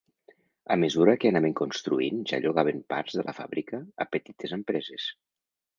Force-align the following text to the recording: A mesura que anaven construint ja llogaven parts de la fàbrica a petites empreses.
A 0.75 0.77
mesura 0.83 1.15
que 1.23 1.31
anaven 1.33 1.53
construint 1.59 2.23
ja 2.33 2.41
llogaven 2.47 2.83
parts 2.95 3.19
de 3.21 3.27
la 3.29 3.37
fàbrica 3.43 3.85
a 4.07 4.13
petites 4.17 4.61
empreses. 4.63 5.11